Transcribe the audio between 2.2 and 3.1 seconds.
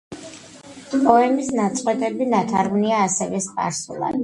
ნათარგმნია